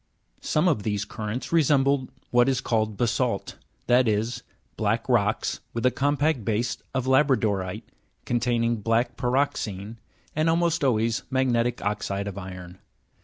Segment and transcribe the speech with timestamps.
[0.41, 0.47] 2.
[0.47, 4.41] Some of these currents resemble what is called basalt, that is,
[4.75, 7.83] black rocks with a compact base of la'bradorite,
[8.25, 9.97] containing black pyroxene,
[10.35, 12.79] and almost always magnetic oxide of iron.